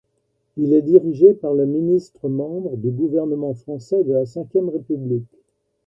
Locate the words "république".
4.69-5.29